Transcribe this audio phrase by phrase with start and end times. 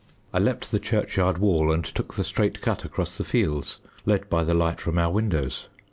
[0.33, 4.43] I leaped the churchyard wall and took the straight cut across the fields, led by
[4.43, 5.67] the light from our windows.